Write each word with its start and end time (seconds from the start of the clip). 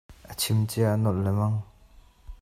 A 0.31 0.33
chim 0.39 0.59
cia 0.69 0.87
a 0.93 0.97
nolh 1.03 1.21
lengmang. 1.25 1.57